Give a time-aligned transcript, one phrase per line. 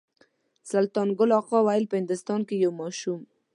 [0.71, 3.21] سلطان ګل اکا ویل په هندوستان کې یو ماشوم.